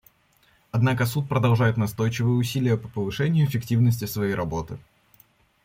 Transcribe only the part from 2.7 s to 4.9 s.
по повышению эффективности своей работы.